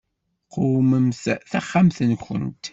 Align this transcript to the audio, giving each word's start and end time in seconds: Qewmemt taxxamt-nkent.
Qewmemt 0.53 1.23
taxxamt-nkent. 1.51 2.63